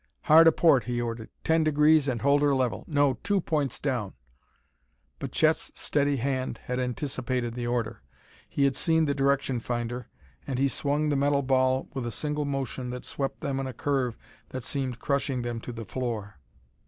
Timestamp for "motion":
12.45-12.89